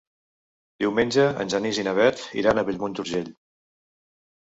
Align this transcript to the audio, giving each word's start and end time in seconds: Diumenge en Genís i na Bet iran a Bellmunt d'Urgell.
Diumenge 0.83 1.27
en 1.45 1.53
Genís 1.55 1.81
i 1.83 1.87
na 1.89 1.95
Bet 2.01 2.25
iran 2.43 2.65
a 2.65 2.67
Bellmunt 2.73 3.01
d'Urgell. 3.01 3.33